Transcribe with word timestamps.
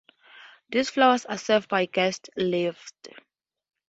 These 0.71 0.89
floors 0.89 1.25
are 1.25 1.37
served 1.37 1.69
by 1.69 1.85
guest 1.85 2.31
lifts. 2.35 2.95